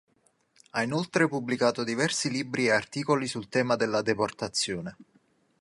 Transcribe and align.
Ha 0.71 0.81
inoltre 0.81 1.27
pubblicato 1.27 1.83
diversi 1.83 2.31
libri 2.31 2.65
e 2.65 2.71
articoli 2.71 3.27
sul 3.27 3.49
tema 3.49 3.75
della 3.75 4.01
deportazione. 4.01 4.95